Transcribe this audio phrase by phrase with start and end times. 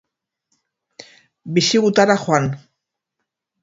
[1.57, 2.45] Bisigutara joan.